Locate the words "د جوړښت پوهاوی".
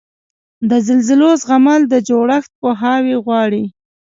1.89-3.15